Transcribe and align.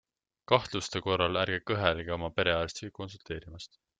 Kahtluste 0.51 1.01
korral 1.07 1.37
ärge 1.41 1.59
kõhelge 1.73 2.15
oma 2.17 2.31
perearstiga 2.41 2.95
konsulteerimast. 3.01 3.81